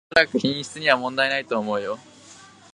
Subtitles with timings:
[0.13, 1.99] おそらく品質には問題ないと思うよ